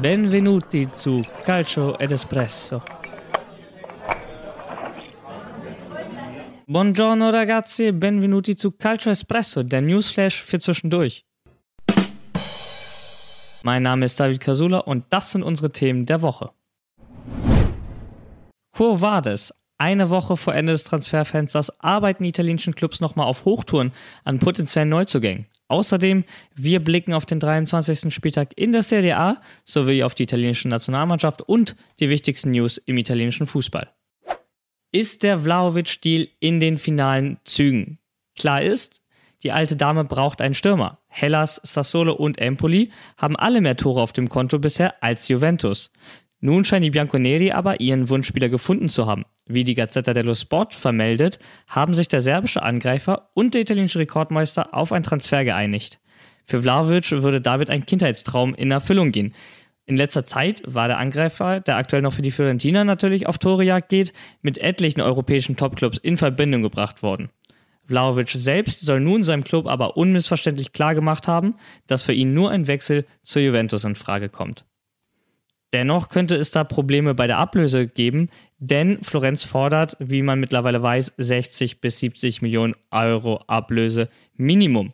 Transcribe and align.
Benvenuti 0.00 0.88
zu 0.92 1.22
Calcio 1.44 1.98
ed 1.98 2.12
Espresso. 2.12 2.82
Buongiorno 6.66 7.30
ragazzi, 7.30 7.92
benvenuti 7.92 8.56
zu 8.56 8.72
Calcio 8.72 9.10
Espresso, 9.10 9.62
der 9.62 9.80
Newsflash 9.80 10.42
für 10.42 10.58
zwischendurch. 10.58 11.24
Mein 13.62 13.82
Name 13.82 14.04
ist 14.04 14.20
David 14.20 14.40
Casula 14.40 14.78
und 14.78 15.04
das 15.10 15.32
sind 15.32 15.42
unsere 15.42 15.72
Themen 15.72 16.06
der 16.06 16.22
Woche. 16.22 16.50
Quo 18.72 19.00
Vadis, 19.00 19.54
eine 19.78 20.10
Woche 20.10 20.36
vor 20.36 20.54
Ende 20.54 20.72
des 20.72 20.84
Transferfensters 20.84 21.80
arbeiten 21.80 22.22
die 22.22 22.28
italienischen 22.28 22.74
Clubs 22.74 23.00
nochmal 23.00 23.26
auf 23.26 23.44
Hochtouren 23.44 23.92
an 24.24 24.38
potenziellen 24.38 24.88
Neuzugängen. 24.88 25.46
Außerdem, 25.68 26.24
wir 26.54 26.80
blicken 26.80 27.12
auf 27.12 27.26
den 27.26 27.40
23. 27.40 28.14
Spieltag 28.14 28.52
in 28.56 28.72
der 28.72 28.82
Serie 28.82 29.16
A 29.16 29.40
sowie 29.64 30.04
auf 30.04 30.14
die 30.14 30.22
italienische 30.22 30.68
Nationalmannschaft 30.68 31.42
und 31.42 31.74
die 31.98 32.08
wichtigsten 32.08 32.52
News 32.52 32.76
im 32.78 32.98
italienischen 32.98 33.46
Fußball. 33.46 33.90
Ist 34.92 35.24
der 35.24 35.40
Vlaovic-Deal 35.40 36.28
in 36.38 36.60
den 36.60 36.78
finalen 36.78 37.38
Zügen? 37.44 37.98
Klar 38.36 38.62
ist, 38.62 39.02
die 39.42 39.52
alte 39.52 39.76
Dame 39.76 40.04
braucht 40.04 40.40
einen 40.40 40.54
Stürmer. 40.54 40.98
Hellas, 41.08 41.60
Sassolo 41.62 42.14
und 42.14 42.38
Empoli 42.38 42.90
haben 43.16 43.36
alle 43.36 43.60
mehr 43.60 43.76
Tore 43.76 44.00
auf 44.00 44.12
dem 44.12 44.28
Konto 44.28 44.58
bisher 44.58 45.02
als 45.02 45.28
Juventus. 45.28 45.90
Nun 46.40 46.64
scheinen 46.64 46.84
die 46.84 46.90
Bianconeri 46.90 47.52
aber 47.52 47.80
ihren 47.80 48.08
Wunschspieler 48.08 48.48
gefunden 48.48 48.88
zu 48.88 49.06
haben. 49.06 49.24
Wie 49.48 49.64
die 49.64 49.74
Gazzetta 49.74 50.12
dello 50.12 50.34
Sport 50.34 50.74
vermeldet, 50.74 51.38
haben 51.68 51.94
sich 51.94 52.08
der 52.08 52.20
serbische 52.20 52.62
Angreifer 52.62 53.30
und 53.34 53.54
der 53.54 53.62
italienische 53.62 54.00
Rekordmeister 54.00 54.74
auf 54.74 54.90
einen 54.90 55.04
Transfer 55.04 55.44
geeinigt. 55.44 56.00
Für 56.44 56.62
Vlaovic 56.62 57.10
würde 57.10 57.40
damit 57.40 57.70
ein 57.70 57.86
Kindheitstraum 57.86 58.54
in 58.54 58.70
Erfüllung 58.70 59.12
gehen. 59.12 59.34
In 59.84 59.96
letzter 59.96 60.24
Zeit 60.24 60.62
war 60.66 60.88
der 60.88 60.98
Angreifer, 60.98 61.60
der 61.60 61.76
aktuell 61.76 62.02
noch 62.02 62.12
für 62.12 62.22
die 62.22 62.32
Fiorentina 62.32 62.82
natürlich 62.82 63.28
auf 63.28 63.38
Torejagd 63.38 63.88
geht, 63.88 64.12
mit 64.42 64.58
etlichen 64.58 65.00
europäischen 65.00 65.56
Topclubs 65.56 65.98
in 65.98 66.16
Verbindung 66.16 66.62
gebracht 66.62 67.04
worden. 67.04 67.30
Vlaovic 67.86 68.30
selbst 68.30 68.80
soll 68.84 68.98
nun 68.98 69.22
seinem 69.22 69.44
Club 69.44 69.68
aber 69.68 69.96
unmissverständlich 69.96 70.72
klargemacht 70.72 71.28
haben, 71.28 71.54
dass 71.86 72.02
für 72.02 72.12
ihn 72.12 72.34
nur 72.34 72.50
ein 72.50 72.66
Wechsel 72.66 73.06
zur 73.22 73.42
Juventus 73.42 73.84
in 73.84 73.94
Frage 73.94 74.28
kommt. 74.28 74.64
Dennoch 75.72 76.08
könnte 76.08 76.36
es 76.36 76.50
da 76.50 76.64
Probleme 76.64 77.14
bei 77.14 77.26
der 77.26 77.38
Ablöse 77.38 77.88
geben, 77.88 78.28
denn 78.58 79.02
Florenz 79.02 79.44
fordert, 79.44 79.96
wie 79.98 80.22
man 80.22 80.40
mittlerweile 80.40 80.82
weiß, 80.82 81.14
60 81.18 81.80
bis 81.80 81.98
70 81.98 82.42
Millionen 82.42 82.74
Euro 82.90 83.42
Ablöse 83.46 84.08
Minimum. 84.34 84.92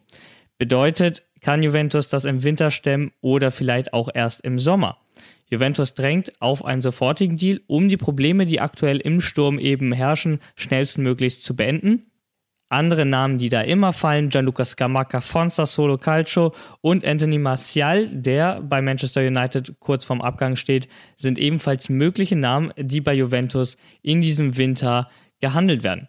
Bedeutet, 0.59 1.25
kann 1.41 1.63
Juventus 1.63 2.09
das 2.09 2.25
im 2.25 2.43
Winter 2.43 2.71
stemmen 2.71 3.13
oder 3.21 3.51
vielleicht 3.51 3.93
auch 3.93 4.09
erst 4.13 4.43
im 4.43 4.59
Sommer? 4.59 4.99
Juventus 5.47 5.93
drängt 5.95 6.33
auf 6.41 6.65
einen 6.65 6.81
sofortigen 6.81 7.37
Deal, 7.37 7.61
um 7.67 7.89
die 7.89 7.99
Probleme, 7.99 8.47
die 8.47 8.61
aktuell 8.61 8.99
im 8.99 9.21
Sturm 9.21 9.59
eben 9.59 9.93
herrschen, 9.93 10.41
schnellstmöglichst 10.57 11.43
zu 11.43 11.55
beenden 11.55 12.12
andere 12.73 13.05
Namen, 13.05 13.39
die 13.39 13.49
da 13.49 13.61
immer 13.61 13.93
fallen, 13.93 14.29
Gianluca 14.29 14.65
Scamacca 14.65 15.21
von 15.21 15.51
Sassuolo 15.51 15.99
Calcio 15.99 16.55
und 16.81 17.05
Anthony 17.05 17.39
Martial, 17.39 18.09
der 18.09 18.61
bei 18.61 18.83
Manchester 18.83 19.21
United 19.21 19.79
kurz 19.79 20.05
vorm 20.05 20.21
Abgang 20.21 20.57
steht, 20.57 20.89
sind 21.17 21.39
ebenfalls 21.39 21.89
mögliche 21.89 22.37
Namen, 22.37 22.73
die 22.77 23.01
bei 23.01 23.15
Juventus 23.15 23.77
in 24.03 24.21
diesem 24.21 24.57
Winter 24.57 25.09
gehandelt 25.41 25.83
werden. 25.83 26.09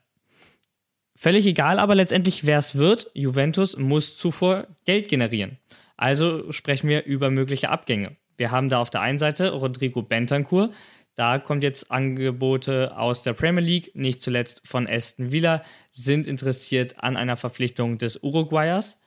Völlig 1.15 1.45
egal 1.45 1.79
aber 1.79 1.95
letztendlich, 1.95 2.45
wer 2.45 2.57
es 2.57 2.75
wird, 2.75 3.09
Juventus 3.13 3.77
muss 3.77 4.17
zuvor 4.17 4.67
Geld 4.85 5.07
generieren. 5.07 5.57
Also 5.95 6.51
sprechen 6.51 6.89
wir 6.89 7.05
über 7.05 7.29
mögliche 7.29 7.69
Abgänge. 7.69 8.17
Wir 8.35 8.51
haben 8.51 8.69
da 8.69 8.79
auf 8.79 8.89
der 8.89 9.01
einen 9.01 9.19
Seite 9.19 9.51
Rodrigo 9.51 10.01
Bentancur, 10.01 10.71
da 11.15 11.37
kommt 11.39 11.63
jetzt 11.63 11.91
Angebote 11.91 12.97
aus 12.97 13.21
der 13.21 13.33
Premier 13.33 13.63
League, 13.63 13.91
nicht 13.93 14.21
zuletzt 14.21 14.61
von 14.65 14.87
Aston 14.87 15.31
Villa, 15.31 15.63
sind 15.91 16.25
interessiert 16.25 16.95
an 17.03 17.17
einer 17.17 17.37
Verpflichtung 17.37 17.97
des 17.97 18.17
Uruguayers. 18.23 18.97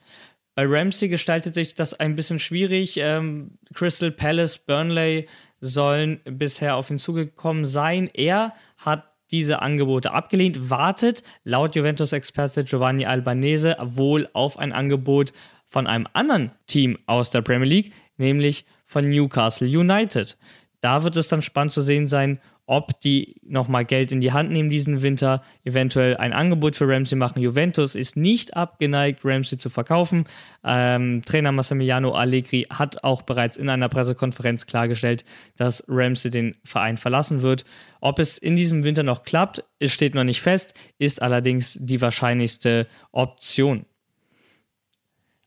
Bei 0.54 0.64
Ramsey 0.66 1.08
gestaltet 1.08 1.54
sich 1.54 1.74
das 1.74 1.94
ein 1.94 2.14
bisschen 2.14 2.38
schwierig. 2.38 2.96
Ähm, 2.96 3.58
Crystal 3.74 4.10
Palace, 4.10 4.58
Burnley 4.58 5.26
sollen 5.60 6.20
bisher 6.24 6.76
auf 6.76 6.90
ihn 6.90 6.98
zugekommen 6.98 7.66
sein. 7.66 8.08
Er 8.14 8.54
hat 8.78 9.12
diese 9.30 9.60
Angebote 9.60 10.12
abgelehnt, 10.12 10.70
wartet 10.70 11.22
laut 11.44 11.74
Juventus-Experte 11.74 12.64
Giovanni 12.64 13.04
Albanese 13.04 13.76
wohl 13.80 14.28
auf 14.32 14.58
ein 14.58 14.72
Angebot 14.72 15.32
von 15.68 15.86
einem 15.86 16.06
anderen 16.12 16.52
Team 16.66 16.98
aus 17.06 17.30
der 17.30 17.42
Premier 17.42 17.68
League, 17.68 17.92
nämlich 18.16 18.64
von 18.86 19.10
Newcastle 19.10 19.66
United. 19.66 20.38
Da 20.80 21.04
wird 21.04 21.16
es 21.16 21.28
dann 21.28 21.42
spannend 21.42 21.72
zu 21.72 21.82
sehen 21.82 22.08
sein, 22.08 22.40
ob 22.66 23.00
die 23.00 23.36
nochmal 23.42 23.84
Geld 23.84 24.10
in 24.10 24.20
die 24.20 24.32
Hand 24.32 24.50
nehmen 24.50 24.70
diesen 24.70 25.00
Winter, 25.00 25.42
eventuell 25.64 26.16
ein 26.16 26.32
Angebot 26.32 26.74
für 26.74 26.88
Ramsey 26.88 27.16
machen. 27.16 27.40
Juventus 27.40 27.94
ist 27.94 28.16
nicht 28.16 28.56
abgeneigt, 28.56 29.20
Ramsey 29.24 29.56
zu 29.56 29.70
verkaufen. 29.70 30.24
Ähm, 30.64 31.22
Trainer 31.24 31.52
Massimiliano 31.52 32.12
Allegri 32.12 32.66
hat 32.68 33.04
auch 33.04 33.22
bereits 33.22 33.56
in 33.56 33.68
einer 33.68 33.88
Pressekonferenz 33.88 34.66
klargestellt, 34.66 35.24
dass 35.56 35.84
Ramsey 35.86 36.30
den 36.30 36.56
Verein 36.64 36.96
verlassen 36.96 37.42
wird. 37.42 37.64
Ob 38.00 38.18
es 38.18 38.36
in 38.36 38.56
diesem 38.56 38.82
Winter 38.82 39.04
noch 39.04 39.22
klappt, 39.22 39.62
es 39.78 39.92
steht 39.92 40.14
noch 40.14 40.24
nicht 40.24 40.42
fest, 40.42 40.74
ist 40.98 41.22
allerdings 41.22 41.78
die 41.80 42.00
wahrscheinlichste 42.00 42.88
Option. 43.12 43.86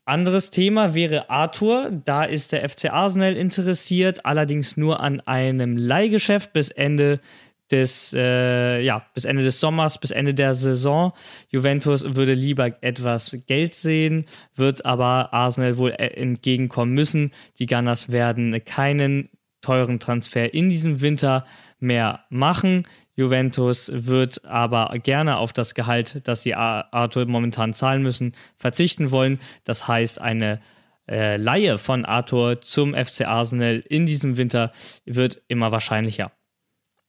Anderes 0.04 0.50
Thema 0.50 0.94
wäre 0.94 1.30
Arthur. 1.30 1.90
Da 2.04 2.24
ist 2.24 2.52
der 2.52 2.68
FC 2.68 2.90
Arsenal 2.90 3.36
interessiert, 3.36 4.26
allerdings 4.26 4.76
nur 4.76 5.00
an 5.00 5.20
einem 5.20 5.76
Leihgeschäft 5.76 6.52
bis 6.52 6.70
Ende 6.70 7.20
des, 7.70 8.12
äh, 8.14 8.80
ja, 8.80 9.06
bis 9.14 9.24
Ende 9.24 9.42
des 9.42 9.60
Sommers, 9.60 9.98
bis 9.98 10.10
Ende 10.10 10.34
der 10.34 10.54
Saison. 10.54 11.12
Juventus 11.50 12.16
würde 12.16 12.34
lieber 12.34 12.82
etwas 12.82 13.36
Geld 13.46 13.74
sehen, 13.74 14.26
wird 14.56 14.84
aber 14.84 15.32
Arsenal 15.32 15.76
wohl 15.76 15.90
äh, 15.90 16.08
entgegenkommen 16.08 16.94
müssen. 16.94 17.30
Die 17.58 17.66
Gunners 17.66 18.10
werden 18.10 18.64
keinen 18.64 19.28
teuren 19.60 20.00
Transfer 20.00 20.52
in 20.52 20.70
diesem 20.70 21.00
Winter 21.00 21.44
mehr 21.78 22.24
machen. 22.30 22.86
Juventus 23.20 23.90
wird 23.92 24.44
aber 24.46 24.94
gerne 25.02 25.36
auf 25.36 25.52
das 25.52 25.74
Gehalt, 25.74 26.22
das 26.24 26.42
die 26.42 26.54
Arthur 26.54 27.26
momentan 27.26 27.74
zahlen 27.74 28.02
müssen, 28.02 28.32
verzichten 28.56 29.10
wollen. 29.10 29.38
Das 29.64 29.86
heißt, 29.86 30.20
eine 30.20 30.60
äh, 31.06 31.36
Laie 31.36 31.76
von 31.76 32.06
Arthur 32.06 32.62
zum 32.62 32.94
FC 32.94 33.26
Arsenal 33.26 33.84
in 33.88 34.06
diesem 34.06 34.38
Winter 34.38 34.72
wird 35.04 35.42
immer 35.48 35.70
wahrscheinlicher. 35.70 36.32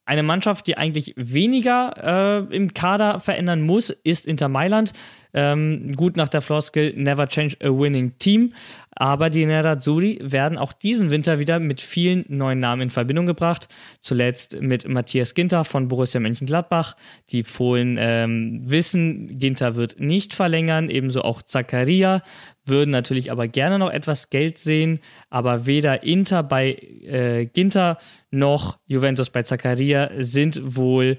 Eine 0.03 0.23
Mannschaft, 0.23 0.67
die 0.67 0.77
eigentlich 0.77 1.13
weniger 1.16 2.47
äh, 2.51 2.55
im 2.55 2.73
Kader 2.73 3.21
verändern 3.21 3.61
muss, 3.61 3.89
ist 3.89 4.27
Inter 4.27 4.50
Mailand. 4.50 4.91
Ähm, 5.34 5.96
gut 5.96 6.18
nach 6.18 6.30
der 6.30 6.42
Floskel 6.42 6.94
Never 6.96 7.28
Change 7.28 7.58
a 7.62 7.69
Winning 7.69 8.18
Team. 8.19 8.53
Aber 8.94 9.30
die 9.30 9.46
Nerazzurri 9.46 10.19
werden 10.22 10.58
auch 10.58 10.74
diesen 10.74 11.09
Winter 11.12 11.40
wieder 11.40 11.59
mit 11.59 11.80
vielen 11.80 12.25
neuen 12.28 12.59
Namen 12.59 12.84
in 12.84 12.90
Verbindung 12.90 13.25
gebracht. 13.25 13.68
Zuletzt 14.02 14.59
mit 14.62 14.88
Matthias 14.88 15.34
Ginter 15.34 15.64
von 15.64 15.88
Borussia 15.88 16.19
Mönchengladbach. 16.19 16.96
Die 17.30 17.44
Fohlen 17.44 17.97
ähm, 18.00 18.62
wissen, 18.64 19.40
Ginter 19.40 19.75
wird 19.75 20.00
nicht 20.00 20.34
verlängern, 20.34 20.90
ebenso 20.90 21.22
auch 21.22 21.42
Zakaria. 21.42 22.22
Würden 22.66 22.92
natürlich 22.92 23.31
aber 23.31 23.48
gerne 23.48 23.80
noch 23.80 23.90
etwas 23.90 24.30
Geld 24.30 24.58
sehen, 24.58 25.00
aber 25.30 25.66
weder 25.66 26.03
Inter 26.03 26.44
bei 26.44 26.74
äh, 26.74 27.46
Ginter 27.46 27.98
noch 28.30 28.78
Juventus 28.86 29.30
bei 29.30 29.42
Zakaria 29.42 30.12
sind 30.19 30.75
wohl 30.75 31.18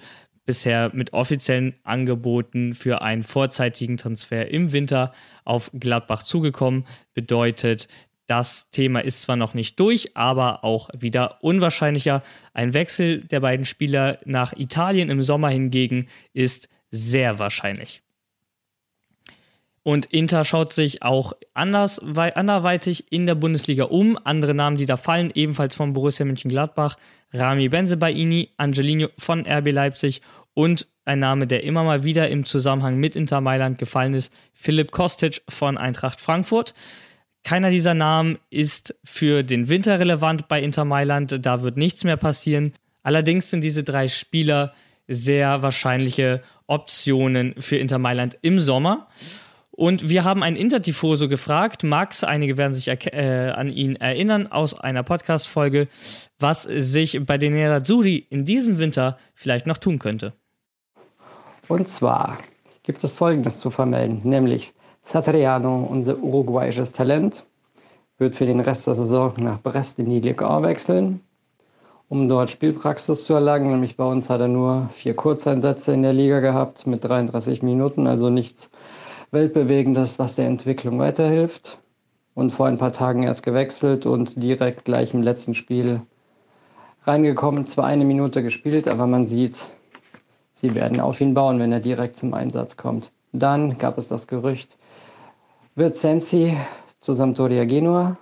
bisher 0.52 0.90
mit 0.92 1.14
offiziellen 1.14 1.72
Angeboten 1.82 2.74
für 2.74 3.00
einen 3.00 3.22
vorzeitigen 3.22 3.96
Transfer 3.96 4.50
im 4.50 4.72
Winter 4.72 5.14
auf 5.46 5.70
Gladbach 5.72 6.24
zugekommen. 6.24 6.84
Bedeutet, 7.14 7.88
das 8.26 8.70
Thema 8.70 9.00
ist 9.00 9.22
zwar 9.22 9.36
noch 9.36 9.54
nicht 9.54 9.80
durch, 9.80 10.14
aber 10.14 10.62
auch 10.62 10.90
wieder 10.92 11.42
unwahrscheinlicher. 11.42 12.22
Ein 12.52 12.74
Wechsel 12.74 13.22
der 13.22 13.40
beiden 13.40 13.64
Spieler 13.64 14.18
nach 14.26 14.52
Italien 14.52 15.08
im 15.08 15.22
Sommer 15.22 15.48
hingegen 15.48 16.08
ist 16.34 16.68
sehr 16.90 17.38
wahrscheinlich. 17.38 18.02
Und 19.84 20.06
Inter 20.06 20.44
schaut 20.44 20.72
sich 20.72 21.02
auch 21.02 21.32
anders, 21.54 21.98
anderweitig 21.98 23.10
in 23.10 23.26
der 23.26 23.34
Bundesliga 23.34 23.84
um. 23.84 24.18
Andere 24.22 24.54
Namen, 24.54 24.76
die 24.76 24.86
da 24.86 24.96
fallen, 24.96 25.32
ebenfalls 25.34 25.74
von 25.74 25.92
Borussia 25.92 26.24
Mönchengladbach, 26.24 26.96
Rami 27.32 27.68
Benzebaini, 27.68 28.50
Angelino 28.58 29.08
von 29.18 29.44
RB 29.46 29.72
Leipzig 29.72 30.22
und 30.54 30.88
ein 31.04 31.18
Name, 31.18 31.46
der 31.46 31.64
immer 31.64 31.82
mal 31.82 32.04
wieder 32.04 32.28
im 32.28 32.44
Zusammenhang 32.44 32.98
mit 32.98 33.16
Inter 33.16 33.40
Mailand 33.40 33.78
gefallen 33.78 34.14
ist, 34.14 34.32
Philipp 34.54 34.92
Kostic 34.92 35.42
von 35.48 35.76
Eintracht 35.76 36.20
Frankfurt. 36.20 36.74
Keiner 37.44 37.70
dieser 37.70 37.94
Namen 37.94 38.38
ist 38.50 38.94
für 39.02 39.42
den 39.42 39.68
Winter 39.68 39.98
relevant 39.98 40.46
bei 40.46 40.62
Inter 40.62 40.84
Mailand, 40.84 41.44
da 41.44 41.62
wird 41.62 41.76
nichts 41.76 42.04
mehr 42.04 42.16
passieren. 42.16 42.72
Allerdings 43.02 43.50
sind 43.50 43.64
diese 43.64 43.82
drei 43.82 44.06
Spieler 44.06 44.72
sehr 45.08 45.62
wahrscheinliche 45.62 46.42
Optionen 46.68 47.54
für 47.58 47.76
Inter 47.76 47.98
Mailand 47.98 48.38
im 48.42 48.60
Sommer. 48.60 49.08
Und 49.72 50.08
wir 50.08 50.22
haben 50.24 50.42
einen 50.42 50.56
Intertifoso 50.56 51.28
gefragt, 51.28 51.82
Max, 51.82 52.22
einige 52.22 52.56
werden 52.58 52.74
sich 52.74 52.88
äh, 52.88 53.52
an 53.54 53.70
ihn 53.70 53.96
erinnern 53.96 54.46
aus 54.46 54.78
einer 54.78 55.02
Podcast-Folge, 55.02 55.88
was 56.38 56.62
sich 56.62 57.18
bei 57.24 57.38
den 57.38 57.54
Nerazzurri 57.54 58.16
in 58.28 58.44
diesem 58.44 58.78
Winter 58.78 59.18
vielleicht 59.34 59.66
noch 59.66 59.78
tun 59.78 59.98
könnte. 59.98 60.34
Und 61.72 61.88
zwar 61.88 62.36
gibt 62.82 63.02
es 63.02 63.14
Folgendes 63.14 63.58
zu 63.58 63.70
vermelden, 63.70 64.20
nämlich 64.24 64.74
Satriano, 65.00 65.88
unser 65.90 66.18
uruguayisches 66.18 66.92
Talent, 66.92 67.46
wird 68.18 68.36
für 68.36 68.44
den 68.44 68.60
Rest 68.60 68.86
der 68.86 68.94
Saison 68.94 69.32
nach 69.38 69.58
Brest 69.58 69.98
in 69.98 70.10
die 70.10 70.18
Liga 70.18 70.62
wechseln, 70.62 71.22
um 72.10 72.28
dort 72.28 72.50
Spielpraxis 72.50 73.24
zu 73.24 73.32
erlangen. 73.32 73.70
Nämlich 73.70 73.96
bei 73.96 74.04
uns 74.04 74.28
hat 74.28 74.42
er 74.42 74.48
nur 74.48 74.90
vier 74.90 75.16
Kurzeinsätze 75.16 75.94
in 75.94 76.02
der 76.02 76.12
Liga 76.12 76.40
gehabt 76.40 76.86
mit 76.86 77.04
33 77.04 77.62
Minuten, 77.62 78.06
also 78.06 78.28
nichts 78.28 78.70
Weltbewegendes, 79.30 80.18
was 80.18 80.34
der 80.34 80.48
Entwicklung 80.48 80.98
weiterhilft. 80.98 81.78
Und 82.34 82.50
vor 82.50 82.66
ein 82.66 82.76
paar 82.76 82.92
Tagen 82.92 83.22
erst 83.22 83.44
gewechselt 83.44 84.04
und 84.04 84.42
direkt 84.42 84.84
gleich 84.84 85.14
im 85.14 85.22
letzten 85.22 85.54
Spiel 85.54 86.02
reingekommen. 87.04 87.64
Zwar 87.64 87.86
eine 87.86 88.04
Minute 88.04 88.42
gespielt, 88.42 88.88
aber 88.88 89.06
man 89.06 89.26
sieht, 89.26 89.70
sie 90.52 90.74
werden 90.74 91.00
auf 91.00 91.20
ihn 91.20 91.34
bauen, 91.34 91.58
wenn 91.58 91.72
er 91.72 91.80
direkt 91.80 92.16
zum 92.16 92.34
Einsatz 92.34 92.76
kommt. 92.76 93.12
Dann 93.32 93.78
gab 93.78 93.98
es 93.98 94.08
das 94.08 94.26
Gerücht, 94.26 94.76
wird 95.74 95.96
Sensi 95.96 96.56
zu 97.00 97.12
Sampdoria 97.12 97.64
Genua 97.64 98.18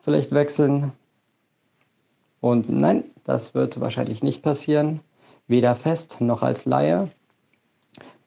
vielleicht 0.00 0.32
wechseln? 0.32 0.92
Und 2.40 2.70
nein, 2.70 3.04
das 3.24 3.54
wird 3.54 3.80
wahrscheinlich 3.80 4.22
nicht 4.22 4.42
passieren, 4.42 5.00
weder 5.46 5.74
fest 5.74 6.20
noch 6.20 6.42
als 6.42 6.64
Laie. 6.64 7.10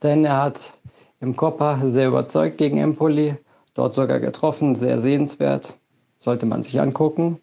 Denn 0.01 0.23
er 0.25 0.41
hat 0.41 0.77
im 1.19 1.35
Coppa 1.35 1.79
sehr 1.89 2.09
überzeugt 2.09 2.57
gegen 2.57 2.77
Empoli, 2.77 3.37
dort 3.73 3.93
sogar 3.93 4.19
getroffen, 4.19 4.75
sehr 4.75 4.99
sehenswert, 4.99 5.77
sollte 6.19 6.45
man 6.45 6.61
sich 6.61 6.79
angucken. 6.79 7.39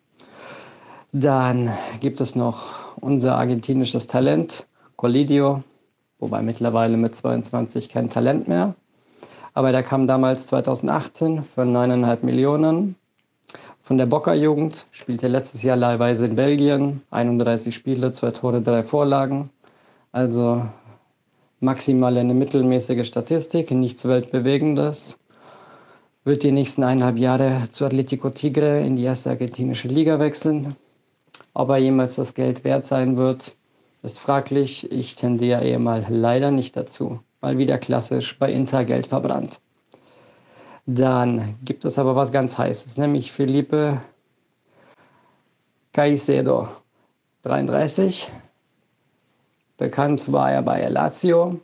Dann 1.12 1.72
gibt 2.00 2.20
es 2.20 2.36
noch 2.36 2.96
unser 3.00 3.36
argentinisches 3.36 4.06
Talent, 4.06 4.66
Colidio, 4.96 5.62
wobei 6.20 6.42
mittlerweile 6.42 6.96
mit 6.96 7.14
22 7.14 7.88
kein 7.88 8.08
Talent 8.08 8.46
mehr. 8.46 8.74
Aber 9.54 9.72
der 9.72 9.82
kam 9.82 10.06
damals 10.06 10.46
2018 10.46 11.42
für 11.42 11.62
9,5 11.62 12.24
Millionen 12.24 12.94
von 13.90 13.98
der 13.98 14.06
Bocker-Jugend, 14.06 14.86
spielte 14.92 15.26
letztes 15.26 15.64
Jahr 15.64 15.76
leihweise 15.76 16.26
in 16.26 16.36
Belgien, 16.36 17.02
31 17.10 17.74
Spiele, 17.74 18.12
zwei 18.12 18.30
Tore, 18.30 18.62
drei 18.62 18.84
Vorlagen. 18.84 19.50
Also 20.12 20.62
maximal 21.58 22.16
eine 22.16 22.34
mittelmäßige 22.34 23.04
Statistik, 23.04 23.72
nichts 23.72 24.06
Weltbewegendes. 24.06 25.18
Wird 26.22 26.44
die 26.44 26.52
nächsten 26.52 26.84
eineinhalb 26.84 27.18
Jahre 27.18 27.62
zu 27.70 27.84
Atletico 27.84 28.30
Tigre 28.30 28.80
in 28.80 28.94
die 28.94 29.02
erste 29.02 29.30
argentinische 29.30 29.88
Liga 29.88 30.20
wechseln. 30.20 30.76
Ob 31.54 31.70
er 31.70 31.78
jemals 31.78 32.14
das 32.14 32.34
Geld 32.34 32.62
wert 32.62 32.84
sein 32.84 33.16
wird, 33.16 33.56
ist 34.02 34.18
fraglich. 34.18 34.90
Ich 34.90 35.14
tendiere 35.14 35.64
eher 35.64 35.78
mal 35.78 36.06
leider 36.08 36.50
nicht 36.50 36.76
dazu. 36.76 37.20
Mal 37.40 37.58
wieder 37.58 37.78
klassisch 37.78 38.38
bei 38.38 38.52
Inter 38.52 38.84
Geld 38.84 39.06
verbrannt. 39.06 39.60
Dann 40.86 41.56
gibt 41.64 41.84
es 41.84 41.98
aber 41.98 42.16
was 42.16 42.32
ganz 42.32 42.58
Heißes, 42.58 42.96
nämlich 42.96 43.32
Felipe 43.32 44.00
Caicedo, 45.92 46.68
33. 47.42 48.30
Bekannt 49.76 50.30
war 50.32 50.52
er 50.52 50.62
bei 50.62 50.86
Lazio, 50.88 51.60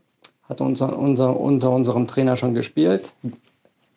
hat 0.49 0.61
unser, 0.61 0.97
unser, 0.99 1.39
unter 1.39 1.71
unserem 1.71 2.07
Trainer 2.07 2.37
schon 2.37 2.55
gespielt, 2.55 3.13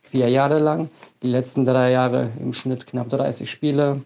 vier 0.01 0.29
Jahre 0.29 0.59
lang. 0.59 0.89
Die 1.21 1.27
letzten 1.27 1.65
drei 1.65 1.91
Jahre 1.91 2.31
im 2.39 2.53
Schnitt 2.53 2.87
knapp 2.87 3.09
30 3.09 3.49
Spiele. 3.49 4.01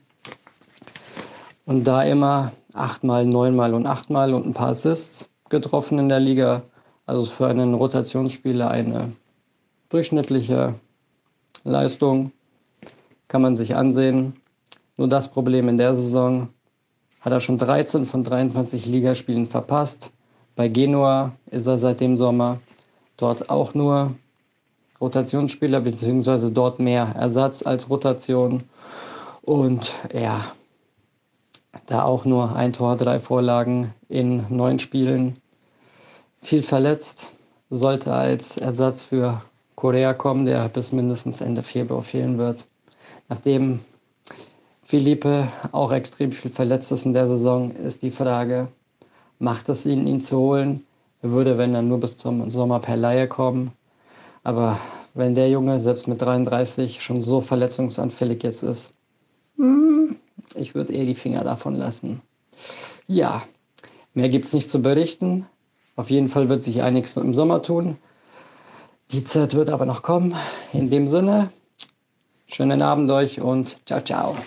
Und 1.65 1.85
da 1.85 2.03
immer 2.03 2.51
achtmal, 2.75 3.25
neunmal 3.25 3.73
und 3.73 3.85
achtmal 3.85 4.33
und 4.33 4.45
ein 4.45 4.53
paar 4.53 4.69
Assists 4.69 5.29
getroffen 5.49 5.99
in 5.99 6.09
der 6.09 6.19
Liga. 6.19 6.63
Also 7.05 7.25
für 7.25 7.47
einen 7.47 7.73
Rotationsspieler 7.73 8.69
eine 8.71 9.13
durchschnittliche 9.89 10.75
Leistung, 11.63 12.31
kann 13.27 13.41
man 13.41 13.55
sich 13.55 13.75
ansehen. 13.75 14.33
Nur 14.97 15.07
das 15.07 15.29
Problem 15.29 15.69
in 15.69 15.77
der 15.77 15.95
Saison 15.95 16.49
hat 17.19 17.33
er 17.33 17.39
schon 17.39 17.57
13 17.57 18.05
von 18.05 18.23
23 18.23 18.85
Ligaspielen 18.85 19.45
verpasst. 19.45 20.11
Bei 20.55 20.67
Genua 20.67 21.33
ist 21.49 21.67
er 21.67 21.77
seit 21.77 21.99
dem 21.99 22.17
Sommer 22.17 22.59
dort 23.17 23.49
auch 23.49 23.73
nur 23.73 24.13
Rotationsspieler, 24.99 25.81
beziehungsweise 25.81 26.51
dort 26.51 26.79
mehr 26.79 27.13
Ersatz 27.15 27.65
als 27.65 27.89
Rotation. 27.89 28.63
Und 29.41 29.91
ja, 30.13 30.45
da 31.85 32.03
auch 32.03 32.25
nur 32.25 32.55
ein 32.55 32.73
Tor, 32.73 32.97
drei 32.97 33.19
Vorlagen 33.19 33.93
in 34.09 34.45
neun 34.49 34.79
Spielen 34.79 35.37
viel 36.39 36.61
verletzt, 36.61 37.33
sollte 37.69 38.13
als 38.13 38.57
Ersatz 38.57 39.05
für 39.05 39.41
Korea 39.75 40.13
kommen, 40.13 40.45
der 40.45 40.69
bis 40.69 40.91
mindestens 40.91 41.41
Ende 41.41 41.63
Februar 41.63 42.01
fehlen 42.01 42.37
wird. 42.37 42.67
Nachdem 43.29 43.79
Philippe 44.83 45.47
auch 45.71 45.91
extrem 45.91 46.31
viel 46.31 46.51
verletzt 46.51 46.91
ist 46.91 47.05
in 47.05 47.13
der 47.13 47.27
Saison, 47.27 47.71
ist 47.71 48.03
die 48.03 48.11
Frage, 48.11 48.67
macht 49.39 49.69
es 49.69 49.85
ihn, 49.85 50.05
ihn 50.07 50.21
zu 50.21 50.37
holen? 50.37 50.85
Er 51.21 51.31
würde, 51.31 51.57
wenn 51.57 51.73
dann 51.73 51.87
nur 51.87 51.99
bis 51.99 52.17
zum 52.17 52.49
Sommer 52.49 52.79
per 52.79 52.97
Laie 52.97 53.27
kommen. 53.27 53.71
Aber 54.43 54.77
wenn 55.13 55.35
der 55.35 55.49
Junge 55.49 55.79
selbst 55.79 56.07
mit 56.07 56.21
33 56.21 57.01
schon 57.01 57.21
so 57.21 57.41
verletzungsanfällig 57.41 58.43
jetzt 58.43 58.63
ist, 58.63 58.93
hm, 59.55 60.17
ich 60.55 60.75
würde 60.75 60.93
eher 60.93 61.05
die 61.05 61.15
Finger 61.15 61.43
davon 61.43 61.75
lassen. 61.75 62.21
Ja, 63.07 63.43
mehr 64.13 64.29
gibt 64.29 64.45
es 64.45 64.53
nicht 64.53 64.67
zu 64.67 64.81
berichten. 64.81 65.45
Auf 65.95 66.09
jeden 66.09 66.29
Fall 66.29 66.49
wird 66.49 66.63
sich 66.63 66.83
einiges 66.83 67.17
im 67.17 67.33
Sommer 67.33 67.61
tun. 67.61 67.97
Die 69.11 69.23
Zeit 69.23 69.53
wird 69.53 69.69
aber 69.69 69.85
noch 69.85 70.01
kommen. 70.01 70.35
In 70.71 70.89
dem 70.89 71.07
Sinne, 71.07 71.51
schönen 72.47 72.81
Abend 72.81 73.11
euch 73.11 73.41
und 73.41 73.77
ciao, 73.85 74.01
ciao. 74.01 74.37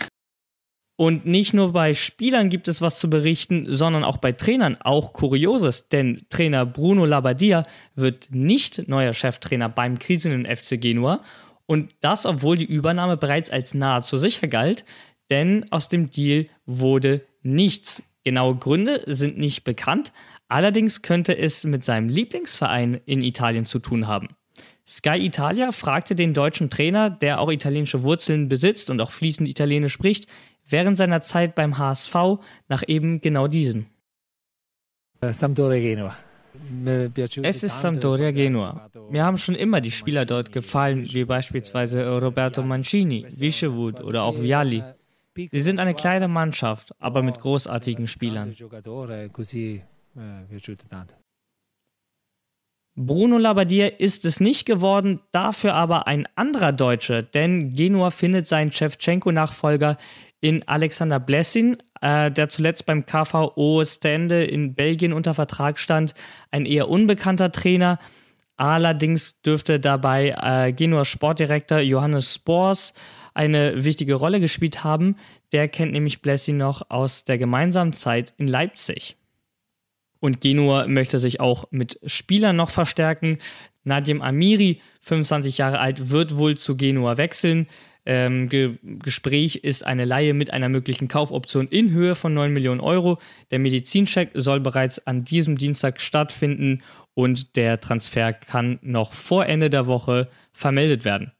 Und 0.98 1.26
nicht 1.26 1.52
nur 1.52 1.72
bei 1.72 1.92
Spielern 1.92 2.48
gibt 2.48 2.68
es 2.68 2.80
was 2.80 2.98
zu 2.98 3.10
berichten, 3.10 3.66
sondern 3.68 4.02
auch 4.02 4.16
bei 4.16 4.32
Trainern, 4.32 4.78
auch 4.80 5.12
Kurioses, 5.12 5.88
denn 5.88 6.24
Trainer 6.30 6.64
Bruno 6.64 7.04
Labbadia 7.04 7.64
wird 7.94 8.28
nicht 8.30 8.88
neuer 8.88 9.12
Cheftrainer 9.12 9.68
beim 9.68 9.98
krisenden 9.98 10.46
FC 10.46 10.80
Genua 10.80 11.20
und 11.66 11.94
das, 12.00 12.24
obwohl 12.24 12.56
die 12.56 12.64
Übernahme 12.64 13.16
bereits 13.16 13.50
als 13.50 13.74
nahezu 13.74 14.16
sicher 14.16 14.48
galt, 14.48 14.84
denn 15.30 15.70
aus 15.70 15.88
dem 15.88 16.10
Deal 16.10 16.46
wurde 16.64 17.22
nichts. 17.42 18.02
Genaue 18.24 18.56
Gründe 18.56 19.04
sind 19.06 19.38
nicht 19.38 19.62
bekannt, 19.62 20.12
Allerdings 20.48 21.02
könnte 21.02 21.36
es 21.36 21.64
mit 21.64 21.84
seinem 21.84 22.08
Lieblingsverein 22.08 23.00
in 23.04 23.22
Italien 23.22 23.64
zu 23.64 23.80
tun 23.80 24.06
haben. 24.06 24.28
Sky 24.86 25.16
Italia 25.18 25.72
fragte 25.72 26.14
den 26.14 26.34
deutschen 26.34 26.70
Trainer, 26.70 27.10
der 27.10 27.40
auch 27.40 27.50
italienische 27.50 28.04
Wurzeln 28.04 28.48
besitzt 28.48 28.88
und 28.88 29.00
auch 29.00 29.10
fließend 29.10 29.48
Italienisch 29.48 29.92
spricht, 29.92 30.28
während 30.68 30.96
seiner 30.96 31.20
Zeit 31.22 31.56
beim 31.56 31.78
HSV 31.78 32.14
nach 32.68 32.84
eben 32.86 33.20
genau 33.20 33.48
diesem. 33.48 33.86
Äh, 35.20 35.32
Sampdoria 35.32 35.80
Genua. 35.80 36.16
Es 37.42 37.62
ist 37.64 37.80
Sampdoria 37.80 38.30
Genua. 38.30 38.88
Mir 39.10 39.24
haben 39.24 39.38
schon 39.38 39.56
immer 39.56 39.80
die 39.80 39.90
Spieler 39.90 40.24
dort 40.24 40.52
gefallen, 40.52 41.04
wie 41.12 41.24
beispielsweise 41.24 42.06
Roberto 42.18 42.62
Mancini, 42.62 43.26
Vischewood 43.28 44.00
oder 44.00 44.22
auch 44.22 44.40
Vialli. 44.40 44.84
Sie 45.36 45.60
sind 45.60 45.78
eine 45.78 45.94
kleine 45.94 46.28
Mannschaft, 46.28 46.94
aber 46.98 47.22
mit 47.22 47.38
großartigen 47.38 48.06
Spielern. 48.06 48.54
tanto. 50.88 51.14
Bruno 52.98 53.36
Labbadia 53.36 53.88
ist 53.88 54.24
es 54.24 54.40
nicht 54.40 54.64
geworden, 54.64 55.20
dafür 55.30 55.74
aber 55.74 56.06
ein 56.06 56.26
anderer 56.34 56.72
Deutscher, 56.72 57.22
denn 57.22 57.74
Genua 57.74 58.10
findet 58.10 58.46
seinen 58.46 58.70
Chevchenko-Nachfolger 58.70 59.98
in 60.40 60.66
Alexander 60.66 61.20
Blessin, 61.20 61.76
äh, 62.00 62.30
der 62.30 62.48
zuletzt 62.48 62.86
beim 62.86 63.04
KVO 63.04 63.84
Stende 63.84 64.44
in 64.44 64.74
Belgien 64.74 65.12
unter 65.12 65.34
Vertrag 65.34 65.78
stand, 65.78 66.14
ein 66.50 66.64
eher 66.64 66.88
unbekannter 66.88 67.52
Trainer. 67.52 67.98
Allerdings 68.56 69.42
dürfte 69.42 69.78
dabei 69.78 70.34
äh, 70.40 70.72
Genuas 70.72 71.08
Sportdirektor 71.08 71.80
Johannes 71.80 72.34
Spors 72.34 72.94
eine 73.36 73.84
wichtige 73.84 74.14
Rolle 74.14 74.40
gespielt 74.40 74.84
haben. 74.84 75.16
Der 75.52 75.68
kennt 75.68 75.92
nämlich 75.92 76.22
Blessin 76.22 76.56
noch 76.56 76.90
aus 76.90 77.24
der 77.24 77.38
gemeinsamen 77.38 77.92
Zeit 77.92 78.34
in 78.38 78.48
Leipzig. 78.48 79.16
Und 80.18 80.40
Genua 80.40 80.86
möchte 80.88 81.18
sich 81.18 81.40
auch 81.40 81.66
mit 81.70 82.00
Spielern 82.06 82.56
noch 82.56 82.70
verstärken. 82.70 83.38
Nadim 83.84 84.22
Amiri, 84.22 84.80
25 85.02 85.58
Jahre 85.58 85.78
alt, 85.78 86.10
wird 86.10 86.36
wohl 86.36 86.56
zu 86.56 86.76
Genua 86.76 87.16
wechseln. 87.16 87.66
Ähm, 88.06 88.48
Ge 88.48 88.78
Gespräch 88.82 89.56
ist 89.56 89.84
eine 89.84 90.04
Laie 90.04 90.32
mit 90.32 90.52
einer 90.52 90.68
möglichen 90.68 91.08
Kaufoption 91.08 91.68
in 91.68 91.90
Höhe 91.90 92.14
von 92.14 92.32
9 92.34 92.52
Millionen 92.52 92.80
Euro. 92.80 93.18
Der 93.50 93.58
Medizincheck 93.58 94.30
soll 94.34 94.60
bereits 94.60 95.04
an 95.06 95.24
diesem 95.24 95.58
Dienstag 95.58 96.00
stattfinden 96.00 96.82
und 97.14 97.56
der 97.56 97.80
Transfer 97.80 98.32
kann 98.32 98.78
noch 98.82 99.12
vor 99.12 99.46
Ende 99.46 99.70
der 99.70 99.86
Woche 99.86 100.28
vermeldet 100.52 101.04
werden. 101.04 101.32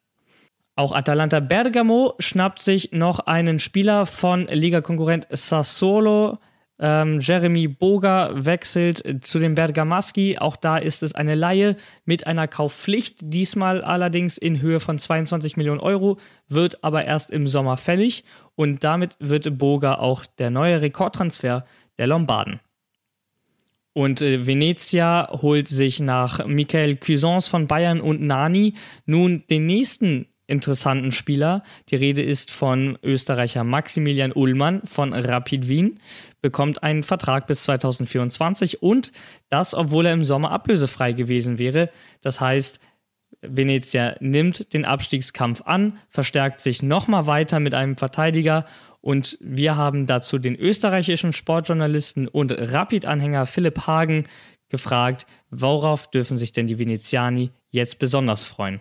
Auch 0.79 0.93
Atalanta 0.93 1.41
Bergamo 1.41 2.15
schnappt 2.19 2.61
sich 2.61 2.93
noch 2.93 3.21
einen 3.21 3.59
Spieler 3.59 4.05
von 4.05 4.47
Ligakonkurrent 4.47 5.27
Sassuolo. 5.31 6.39
Ähm, 6.79 7.19
Jeremy 7.21 7.67
Boga 7.67 8.31
wechselt 8.35 9.25
zu 9.25 9.39
den 9.39 9.55
Bergamaschi. 9.55 10.37
Auch 10.37 10.57
da 10.57 10.77
ist 10.77 11.03
es 11.03 11.15
eine 11.15 11.35
Laie 11.35 11.77
mit 12.05 12.27
einer 12.27 12.47
Kaufpflicht, 12.47 13.21
diesmal 13.23 13.83
allerdings 13.83 14.37
in 14.37 14.61
Höhe 14.61 14.79
von 14.79 14.99
22 14.99 15.57
Millionen 15.57 15.81
Euro, 15.81 16.19
wird 16.51 16.85
aber 16.85 17.07
erst 17.07 17.31
im 17.31 17.49
Sommer 17.49 17.79
fällig 17.79 18.25
und 18.55 18.85
damit 18.85 19.17
wird 19.19 19.57
Boga 19.57 19.95
auch 19.95 20.27
der 20.27 20.51
neue 20.51 20.83
Rekordtransfer 20.83 21.65
der 21.97 22.07
Lombarden. 22.07 22.61
Und 23.95 24.21
äh, 24.21 24.47
Venezia 24.47 25.31
holt 25.33 25.69
sich 25.69 26.01
nach 26.01 26.45
Michael 26.47 26.99
Cuisance 26.99 27.49
von 27.49 27.67
Bayern 27.67 28.03
und 28.03 28.21
Nani 28.21 28.75
nun 29.07 29.45
den 29.49 29.65
nächsten 29.65 30.27
interessanten 30.47 31.13
Spieler. 31.13 31.63
Die 31.91 31.97
Rede 31.97 32.23
ist 32.23 32.51
von 32.51 32.99
Österreicher 33.03 33.65
Maximilian 33.65 34.33
Ullmann 34.33 34.83
von 34.85 35.13
Rapid 35.13 35.69
Wien, 35.69 35.99
bekommt 36.41 36.83
einen 36.83 37.03
Vertrag 37.03 37.47
bis 37.47 37.65
2024 37.65 38.83
und 38.83 39.13
das, 39.49 39.75
obwohl 39.75 40.07
er 40.07 40.13
im 40.13 40.25
Sommer 40.25 40.51
ablösefrei 40.53 41.13
gewesen 41.13 41.59
wäre. 41.59 41.91
Das 42.21 42.41
heißt, 42.41 42.81
Venezia 43.43 44.17
nimmt 44.21 44.73
den 44.73 44.85
Abstiegskampf 44.85 45.63
an, 45.63 45.99
verstärkt 46.09 46.61
sich 46.61 46.83
nochmal 46.83 47.27
weiter 47.27 47.61
mit 47.61 47.75
einem 47.75 47.97
Verteidiger 47.97 48.65
und 49.01 49.39
wir 49.41 49.77
haben 49.77 50.07
dazu 50.07 50.39
den 50.39 50.57
österreichischen 50.57 51.33
Sportjournalisten 51.33 52.29
und 52.29 52.53
Rapid-Anhänger 52.53 53.47
Philipp 53.47 53.87
Hagen 53.87 54.25
gefragt, 54.69 55.27
worauf 55.51 56.11
dürfen 56.11 56.37
sich 56.37 56.53
denn 56.53 56.67
die 56.67 56.79
Veneziani 56.79 57.51
jetzt 57.71 57.99
besonders 57.99 58.43
freuen? 58.43 58.81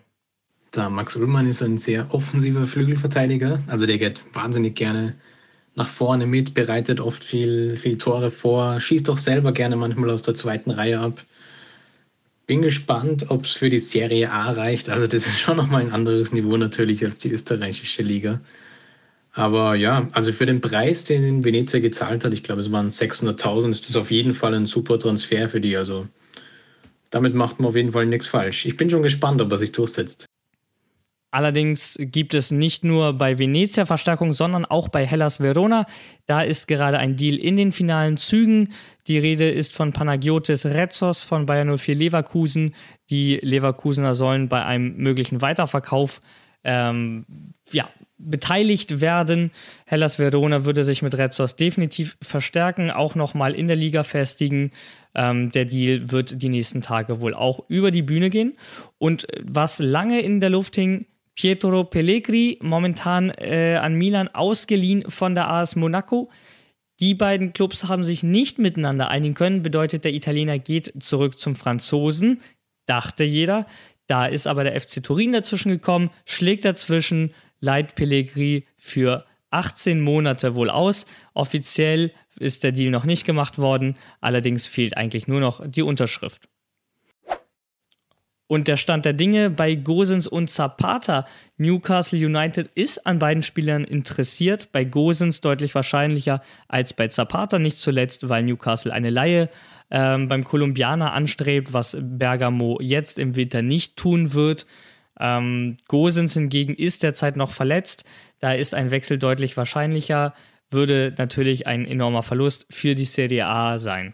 Der 0.75 0.89
Max 0.89 1.15
Ullmann 1.15 1.47
ist 1.47 1.61
ein 1.61 1.77
sehr 1.77 2.13
offensiver 2.13 2.65
Flügelverteidiger. 2.65 3.61
Also 3.67 3.85
der 3.85 3.97
geht 3.97 4.21
wahnsinnig 4.33 4.75
gerne 4.75 5.15
nach 5.75 5.87
vorne 5.87 6.25
mit, 6.25 6.53
bereitet 6.53 6.99
oft 6.99 7.23
viel, 7.23 7.77
viel 7.77 7.97
Tore 7.97 8.29
vor, 8.29 8.79
schießt 8.79 9.09
auch 9.09 9.17
selber 9.17 9.51
gerne 9.51 9.75
manchmal 9.75 10.09
aus 10.09 10.21
der 10.21 10.33
zweiten 10.33 10.71
Reihe 10.71 10.99
ab. 10.99 11.23
Bin 12.47 12.61
gespannt, 12.61 13.25
ob 13.29 13.45
es 13.45 13.53
für 13.53 13.69
die 13.69 13.79
Serie 13.79 14.31
A 14.31 14.51
reicht. 14.51 14.89
Also 14.89 15.07
das 15.07 15.25
ist 15.25 15.39
schon 15.39 15.57
nochmal 15.57 15.81
ein 15.81 15.91
anderes 15.91 16.31
Niveau 16.33 16.57
natürlich 16.57 17.03
als 17.03 17.19
die 17.19 17.31
österreichische 17.31 18.03
Liga. 18.03 18.41
Aber 19.31 19.75
ja, 19.75 20.07
also 20.11 20.31
für 20.31 20.45
den 20.45 20.61
Preis, 20.61 21.03
den 21.03 21.43
Venezia 21.43 21.79
gezahlt 21.79 22.23
hat, 22.23 22.33
ich 22.33 22.43
glaube 22.43 22.61
es 22.61 22.71
waren 22.71 22.89
600.000, 22.89 23.71
ist 23.71 23.89
das 23.89 23.95
auf 23.95 24.11
jeden 24.11 24.33
Fall 24.33 24.53
ein 24.53 24.65
super 24.65 24.99
Transfer 24.99 25.47
für 25.47 25.59
die. 25.59 25.75
Also 25.75 26.07
damit 27.09 27.33
macht 27.33 27.59
man 27.59 27.67
auf 27.67 27.75
jeden 27.75 27.91
Fall 27.91 28.05
nichts 28.05 28.27
falsch. 28.27 28.65
Ich 28.65 28.77
bin 28.77 28.89
schon 28.89 29.03
gespannt, 29.03 29.41
ob 29.41 29.51
er 29.51 29.57
sich 29.57 29.71
durchsetzt. 29.71 30.25
Allerdings 31.35 31.97
gibt 31.99 32.33
es 32.33 32.51
nicht 32.51 32.85
nur 32.85 33.11
bei 33.11 33.37
Venezia 33.37 33.85
Verstärkung, 33.85 34.31
sondern 34.31 34.63
auch 34.63 34.87
bei 34.87 35.05
Hellas 35.05 35.41
Verona. 35.41 35.85
Da 36.27 36.41
ist 36.41 36.65
gerade 36.65 36.97
ein 36.97 37.17
Deal 37.17 37.35
in 37.35 37.57
den 37.57 37.73
finalen 37.73 38.15
Zügen. 38.15 38.69
Die 39.07 39.17
Rede 39.17 39.51
ist 39.51 39.75
von 39.75 39.91
Panagiotis 39.91 40.65
Retzos 40.65 41.23
von 41.23 41.45
Bayern 41.45 41.77
04 41.77 41.93
Leverkusen. 41.93 42.73
Die 43.09 43.35
Leverkusener 43.41 44.15
sollen 44.15 44.47
bei 44.47 44.63
einem 44.63 44.95
möglichen 44.95 45.41
Weiterverkauf 45.41 46.21
ähm, 46.63 47.25
ja, 47.69 47.89
beteiligt 48.17 49.01
werden. 49.01 49.51
Hellas 49.85 50.17
Verona 50.17 50.63
würde 50.63 50.85
sich 50.85 51.01
mit 51.01 51.17
Retzos 51.17 51.57
definitiv 51.57 52.15
verstärken, 52.21 52.91
auch 52.91 53.15
nochmal 53.15 53.55
in 53.55 53.67
der 53.67 53.75
Liga 53.75 54.03
festigen. 54.03 54.71
Ähm, 55.13 55.51
der 55.51 55.65
Deal 55.65 56.13
wird 56.13 56.41
die 56.41 56.49
nächsten 56.49 56.81
Tage 56.81 57.19
wohl 57.19 57.33
auch 57.33 57.65
über 57.67 57.91
die 57.91 58.03
Bühne 58.03 58.29
gehen. 58.29 58.53
Und 58.97 59.27
was 59.43 59.79
lange 59.79 60.21
in 60.21 60.39
der 60.39 60.49
Luft 60.49 60.75
hing, 60.75 61.05
Pietro 61.35 61.83
Pellegri, 61.83 62.57
momentan 62.61 63.29
äh, 63.29 63.75
an 63.81 63.95
Milan 63.95 64.29
ausgeliehen 64.29 65.09
von 65.09 65.35
der 65.35 65.49
AS 65.49 65.75
Monaco. 65.75 66.31
Die 67.01 67.13
beiden 67.13 67.51
Clubs 67.51 67.83
haben 67.85 68.05
sich 68.05 68.23
nicht 68.23 68.57
miteinander 68.57 69.09
einigen 69.09 69.33
können, 69.33 69.61
bedeutet, 69.61 70.05
der 70.05 70.13
Italiener 70.13 70.59
geht 70.59 70.93
zurück 71.03 71.37
zum 71.37 71.55
Franzosen, 71.55 72.41
dachte 72.85 73.25
jeder. 73.25 73.67
Da 74.07 74.27
ist 74.27 74.47
aber 74.47 74.63
der 74.63 74.79
FC 74.79 75.03
Turin 75.03 75.33
dazwischen 75.33 75.71
gekommen, 75.71 76.09
schlägt 76.25 76.63
dazwischen, 76.63 77.33
leiht 77.59 77.95
Pellegri 77.95 78.65
für 78.77 79.25
18 79.49 79.99
Monate 79.99 80.55
wohl 80.55 80.69
aus. 80.69 81.05
Offiziell 81.33 82.11
ist 82.39 82.63
der 82.63 82.71
Deal 82.71 82.91
noch 82.91 83.05
nicht 83.05 83.25
gemacht 83.25 83.57
worden, 83.57 83.97
allerdings 84.21 84.67
fehlt 84.67 84.95
eigentlich 84.95 85.27
nur 85.27 85.39
noch 85.39 85.61
die 85.65 85.81
Unterschrift. 85.81 86.47
Und 88.47 88.67
der 88.67 88.77
Stand 88.77 89.05
der 89.05 89.13
Dinge 89.13 89.49
bei 89.49 89.73
Gosens 89.73 90.27
und 90.27 90.51
Zapata. 90.51 91.25
Newcastle 91.57 92.23
United 92.23 92.69
ist 92.75 93.07
an 93.07 93.17
beiden 93.17 93.41
Spielern 93.41 93.83
interessiert. 93.83 94.71
Bei 94.71 94.83
Gosens 94.83 95.41
deutlich 95.41 95.73
wahrscheinlicher 95.73 96.41
als 96.67 96.93
bei 96.93 97.07
Zapata, 97.07 97.57
nicht 97.57 97.79
zuletzt, 97.79 98.29
weil 98.29 98.43
Newcastle 98.43 98.93
eine 98.93 99.09
Laie 99.09 99.49
ähm, 99.89 100.27
beim 100.27 100.43
Kolumbianer 100.43 101.13
anstrebt, 101.13 101.73
was 101.73 101.97
Bergamo 101.99 102.79
jetzt 102.81 103.17
im 103.17 103.35
Winter 103.35 103.63
nicht 103.63 103.97
tun 103.97 104.33
wird. 104.33 104.67
Ähm, 105.19 105.77
Gosens 105.87 106.33
hingegen 106.33 106.75
ist 106.75 107.01
derzeit 107.01 107.37
noch 107.37 107.51
verletzt. 107.51 108.05
Da 108.39 108.53
ist 108.53 108.75
ein 108.75 108.91
Wechsel 108.91 109.17
deutlich 109.17 109.57
wahrscheinlicher, 109.57 110.33
würde 110.69 111.13
natürlich 111.17 111.65
ein 111.65 111.85
enormer 111.85 112.21
Verlust 112.21 112.67
für 112.69 112.93
die 112.95 113.05
Serie 113.05 113.47
A 113.47 113.79
sein. 113.79 114.13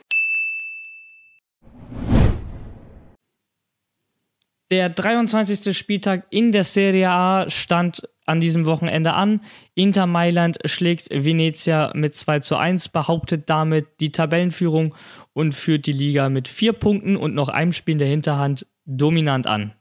Der 4.71 4.87
23. 4.87 5.77
Spieltag 5.77 6.25
in 6.29 6.53
der 6.53 6.63
Serie 6.63 7.09
A 7.09 7.49
stand 7.49 8.07
an 8.25 8.39
diesem 8.39 8.65
Wochenende 8.65 9.11
an. 9.11 9.41
Inter 9.75 10.07
Mailand 10.07 10.59
schlägt 10.63 11.09
Venezia 11.11 11.91
mit 11.93 12.15
2 12.15 12.39
zu 12.39 12.55
1, 12.55 12.87
behauptet 12.87 13.49
damit 13.49 13.99
die 13.99 14.13
Tabellenführung 14.13 14.95
und 15.33 15.53
führt 15.53 15.87
die 15.87 15.91
Liga 15.91 16.29
mit 16.29 16.47
vier 16.47 16.71
Punkten 16.71 17.17
und 17.17 17.35
noch 17.35 17.49
einem 17.49 17.73
Spiel 17.73 17.93
in 17.93 17.97
der 17.99 18.07
Hinterhand 18.07 18.65
dominant 18.85 19.45
an. 19.45 19.73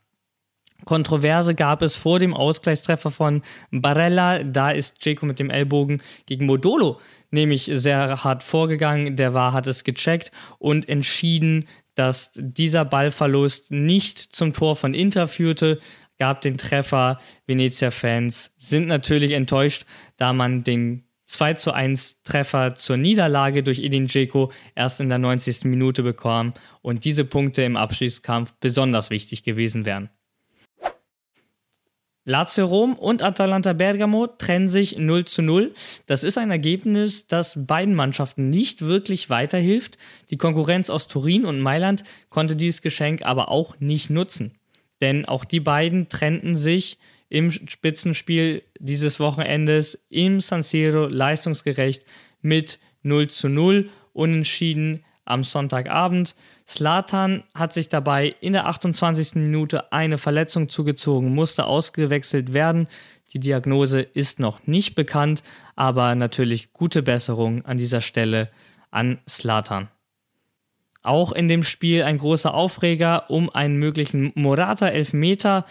Kontroverse 0.85 1.55
gab 1.55 1.83
es 1.83 1.95
vor 1.95 2.19
dem 2.19 2.35
Ausgleichstreffer 2.35 3.13
von 3.13 3.43
Barella. 3.71 4.43
Da 4.43 4.73
ist 4.73 5.05
Jaco 5.05 5.25
mit 5.25 5.39
dem 5.39 5.51
Ellbogen 5.51 6.03
gegen 6.27 6.47
Modolo 6.47 6.99
nämlich 7.31 7.71
sehr 7.73 8.25
hart 8.25 8.43
vorgegangen. 8.43 9.17
Der 9.17 9.35
war, 9.35 9.53
hat 9.53 9.67
es 9.67 9.85
gecheckt 9.85 10.33
und 10.59 10.89
entschieden, 10.89 11.67
dass 12.01 12.33
dieser 12.35 12.87
Ballverlust 12.87 13.73
nicht 13.73 14.19
zum 14.19 14.55
Tor 14.55 14.75
von 14.75 14.95
Inter 14.95 15.29
führte, 15.29 15.79
gab 16.19 16.41
den 16.41 16.57
Treffer. 16.57 17.19
Venezia-Fans 17.47 18.55
sind 18.57 18.87
natürlich 18.87 19.33
enttäuscht, 19.33 19.85
da 20.17 20.33
man 20.33 20.65
den 20.65 21.05
2 21.27 21.55
zu 21.55 21.73
1 21.73 22.23
Treffer 22.23 22.75
zur 22.75 22.97
Niederlage 22.97 23.63
durch 23.63 23.81
Edin 23.81 24.07
Dzeko 24.07 24.51
erst 24.75 25.03
in 25.03 25.11
der 25.11 25.19
90. 25.19 25.65
Minute 25.65 26.03
bekam 26.03 26.55
und 26.81 27.05
diese 27.05 27.27
Punkte 27.27 27.65
im 27.65 27.77
Abschießkampf 27.77 28.55
besonders 28.61 29.11
wichtig 29.11 29.43
gewesen 29.43 29.85
wären. 29.85 30.09
Lazio 32.25 32.67
Rom 32.67 32.95
und 32.97 33.23
Atalanta 33.23 33.73
Bergamo 33.73 34.27
trennen 34.27 34.69
sich 34.69 34.99
0 34.99 35.25
zu 35.25 35.43
0. 35.43 35.75
Das 36.07 36.23
ist 36.23 36.37
ein 36.37 36.51
Ergebnis, 36.51 37.27
das 37.27 37.59
beiden 37.67 37.95
Mannschaften 37.95 38.51
nicht 38.51 38.83
wirklich 38.83 39.31
weiterhilft. 39.31 39.97
Die 40.29 40.37
Konkurrenz 40.37 40.91
aus 40.91 41.09
Turin 41.09 41.47
und 41.47 41.61
Mailand 41.61 42.05
konnte 42.29 42.57
dieses 42.57 42.83
Geschenk 42.83 43.23
aber 43.23 43.49
auch 43.49 43.81
nicht 43.81 44.11
nutzen. 44.11 44.53
Denn 45.01 45.25
auch 45.25 45.47
die 45.47 45.61
beiden 45.61 46.11
trennten 46.11 46.55
sich 46.55 46.99
im 47.31 47.51
Spitzenspiel 47.51 48.63
dieses 48.79 49.19
Wochenendes 49.19 50.05
im 50.11 50.41
San 50.41 50.63
Siro 50.63 51.07
leistungsgerecht 51.07 52.05
mit 52.43 52.79
0 53.03 53.29
zu 53.29 53.49
0, 53.49 53.89
unentschieden 54.13 55.05
am 55.31 55.45
Sonntagabend. 55.45 56.35
Slatan 56.69 57.45
hat 57.55 57.73
sich 57.73 57.89
dabei 57.89 58.35
in 58.41 58.53
der 58.53 58.67
28. 58.67 59.37
Minute 59.37 59.93
eine 59.93 60.19
Verletzung 60.19 60.69
zugezogen, 60.69 61.35
musste 61.35 61.65
ausgewechselt 61.65 62.53
werden. 62.53 62.89
Die 63.33 63.41
Diagnose 63.41 64.01
ist 64.01 64.41
noch 64.41 64.67
nicht 64.67 64.95
bekannt, 64.95 65.43
aber 65.77 66.15
natürlich 66.15 66.73
gute 66.73 67.03
Besserung 67.03 67.65
an 67.65 67.79
dieser 67.79 68.01
Stelle 68.01 68.51
an 68.91 69.19
Slatan. 69.29 69.89
Auch 71.03 71.33
in 71.33 71.49
dem 71.49 71.63
Spiel 71.63 72.03
ein 72.03 72.19
großer 72.19 72.53
Aufreger 72.53 73.31
um 73.31 73.49
einen 73.49 73.77
möglichen 73.77 74.33
Morata-Elfmeter. 74.35 75.65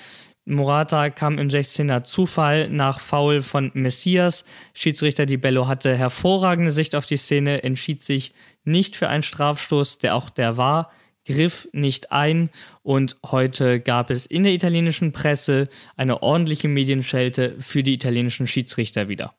Morata 0.50 1.10
kam 1.10 1.38
im 1.38 1.48
16er 1.48 2.04
Zufall 2.04 2.70
nach 2.70 3.00
Foul 3.00 3.42
von 3.42 3.72
Messias. 3.74 4.46
Schiedsrichter 4.74 5.26
Di 5.26 5.38
Bello 5.38 5.68
hatte 5.68 5.96
hervorragende 5.96 6.72
Sicht 6.72 6.96
auf 6.96 7.06
die 7.06 7.18
Szene, 7.18 7.64
entschied 7.64 8.02
sich 8.02 8.34
nicht 8.64 8.96
für 8.96 9.08
einen 9.08 9.24
Strafstoß, 9.24 10.00
der 10.00 10.16
auch 10.16 10.30
der 10.30 10.58
war, 10.58 10.92
griff 11.26 11.70
nicht 11.72 12.12
ein 12.12 12.50
und 12.82 13.18
heute 13.26 13.80
gab 13.80 14.10
es 14.10 14.26
in 14.26 14.44
der 14.44 14.54
italienischen 14.54 15.12
Presse 15.12 15.70
eine 15.96 16.24
ordentliche 16.24 16.68
Medienschelte 16.68 17.56
für 17.60 17.84
die 17.84 17.94
italienischen 17.94 18.48
Schiedsrichter 18.48 19.08
wieder. 19.08 19.36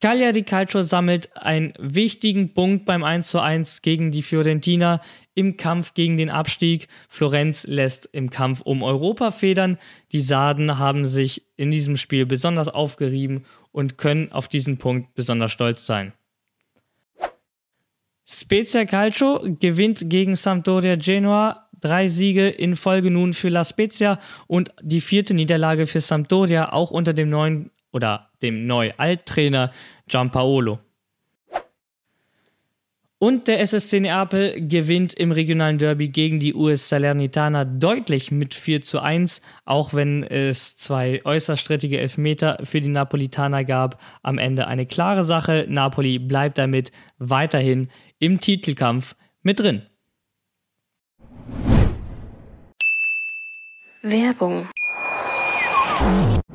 Cagliari 0.00 0.44
Calcio 0.44 0.82
sammelt 0.82 1.36
einen 1.36 1.72
wichtigen 1.76 2.54
Punkt 2.54 2.84
beim 2.84 3.02
1:1 3.02 3.82
gegen 3.82 4.12
die 4.12 4.22
Fiorentina 4.22 5.00
im 5.34 5.56
Kampf 5.56 5.94
gegen 5.94 6.16
den 6.16 6.30
Abstieg. 6.30 6.86
Florenz 7.08 7.66
lässt 7.66 8.08
im 8.12 8.30
Kampf 8.30 8.60
um 8.60 8.84
Europa 8.84 9.32
federn. 9.32 9.76
Die 10.12 10.20
Sarden 10.20 10.78
haben 10.78 11.04
sich 11.04 11.42
in 11.56 11.72
diesem 11.72 11.96
Spiel 11.96 12.26
besonders 12.26 12.68
aufgerieben 12.68 13.44
und 13.72 13.98
können 13.98 14.30
auf 14.30 14.46
diesen 14.46 14.78
Punkt 14.78 15.14
besonders 15.14 15.50
stolz 15.50 15.84
sein. 15.84 16.12
Spezia 18.24 18.84
Calcio 18.84 19.40
gewinnt 19.58 20.08
gegen 20.08 20.36
Sampdoria 20.36 20.94
Genua. 20.94 21.68
Drei 21.80 22.08
Siege 22.08 22.48
in 22.48 22.76
Folge 22.76 23.10
nun 23.10 23.32
für 23.32 23.48
La 23.48 23.64
Spezia 23.64 24.20
und 24.46 24.72
die 24.82 25.00
vierte 25.00 25.34
Niederlage 25.34 25.86
für 25.86 26.00
Sampdoria, 26.00 26.72
auch 26.72 26.90
unter 26.90 27.14
dem 27.14 27.30
neuen 27.30 27.70
oder 27.98 28.30
dem 28.42 28.66
Neu-Alt-Trainer 28.66 29.72
Giampaolo. 30.06 30.78
Und 33.20 33.48
der 33.48 33.58
SSC 33.58 33.98
Neapel 33.98 34.68
gewinnt 34.68 35.12
im 35.14 35.32
regionalen 35.32 35.78
Derby 35.78 36.08
gegen 36.08 36.38
die 36.38 36.54
US 36.54 36.88
Salernitana 36.88 37.64
deutlich 37.64 38.30
mit 38.30 38.54
4 38.54 38.82
zu 38.82 39.00
1, 39.00 39.42
auch 39.64 39.92
wenn 39.92 40.22
es 40.22 40.76
zwei 40.76 41.20
äußerst 41.24 41.60
strittige 41.60 41.98
Elfmeter 41.98 42.60
für 42.62 42.80
die 42.80 42.88
Napolitaner 42.88 43.64
gab. 43.64 44.00
Am 44.22 44.38
Ende 44.38 44.68
eine 44.68 44.86
klare 44.86 45.24
Sache. 45.24 45.66
Napoli 45.68 46.20
bleibt 46.20 46.58
damit 46.58 46.92
weiterhin 47.18 47.88
im 48.20 48.38
Titelkampf 48.38 49.16
mit 49.42 49.58
drin. 49.58 49.82
Werbung. 54.02 54.68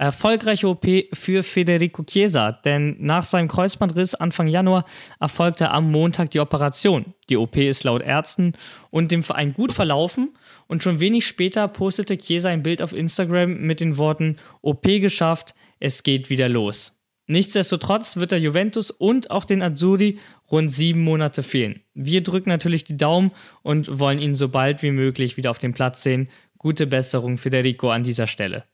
Erfolgreiche 0.00 0.66
OP 0.66 0.86
für 1.12 1.42
Federico 1.42 2.02
Chiesa, 2.04 2.52
denn 2.52 2.96
nach 3.00 3.22
seinem 3.22 3.48
Kreuzbandriss 3.48 4.14
Anfang 4.14 4.46
Januar 4.46 4.86
erfolgte 5.20 5.70
am 5.70 5.90
Montag 5.90 6.30
die 6.30 6.40
Operation. 6.40 7.12
Die 7.28 7.36
OP 7.36 7.58
ist 7.58 7.84
laut 7.84 8.00
Ärzten 8.00 8.54
und 8.88 9.12
dem 9.12 9.22
Verein 9.22 9.52
gut 9.52 9.74
verlaufen 9.74 10.30
und 10.68 10.82
schon 10.82 11.00
wenig 11.00 11.26
später 11.26 11.68
postete 11.68 12.16
Chiesa 12.16 12.48
ein 12.48 12.62
Bild 12.62 12.80
auf 12.80 12.94
Instagram 12.94 13.60
mit 13.60 13.80
den 13.80 13.98
Worten 13.98 14.36
OP 14.62 14.84
geschafft, 14.84 15.54
es 15.80 16.02
geht 16.02 16.30
wieder 16.30 16.48
los. 16.48 16.94
Nichtsdestotrotz 17.26 18.16
wird 18.16 18.32
der 18.32 18.40
Juventus 18.40 18.90
und 18.90 19.30
auch 19.30 19.44
den 19.44 19.60
Azzurri 19.60 20.18
rund 20.50 20.72
sieben 20.72 21.02
Monate 21.02 21.42
fehlen. 21.42 21.82
Wir 21.92 22.22
drücken 22.22 22.48
natürlich 22.48 22.84
die 22.84 22.96
Daumen 22.96 23.32
und 23.62 23.98
wollen 23.98 24.18
ihn 24.18 24.34
so 24.34 24.48
bald 24.48 24.82
wie 24.82 24.92
möglich 24.92 25.36
wieder 25.36 25.50
auf 25.50 25.58
dem 25.58 25.74
Platz 25.74 26.02
sehen. 26.02 26.30
Gute 26.56 26.86
Besserung, 26.86 27.36
Federico, 27.36 27.90
an 27.90 28.02
dieser 28.02 28.26
Stelle. 28.26 28.64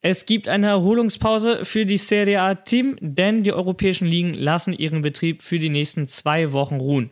Es 0.00 0.26
gibt 0.26 0.46
eine 0.46 0.68
Erholungspause 0.68 1.64
für 1.64 1.84
die 1.84 1.96
Serie 1.96 2.40
A-Team, 2.40 2.96
denn 3.00 3.42
die 3.42 3.52
europäischen 3.52 4.06
Ligen 4.06 4.32
lassen 4.32 4.72
ihren 4.72 5.02
Betrieb 5.02 5.42
für 5.42 5.58
die 5.58 5.70
nächsten 5.70 6.06
zwei 6.06 6.52
Wochen 6.52 6.76
ruhen. 6.76 7.10